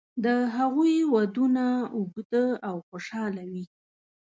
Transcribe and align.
د 0.23 0.25
هغوی 0.55 0.95
ودونه 1.13 1.65
اوږده 1.95 2.45
او 2.69 2.75
خوشاله 2.87 3.43
وي. 3.51 3.65